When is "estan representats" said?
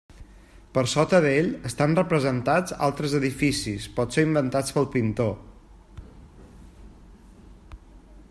1.69-2.75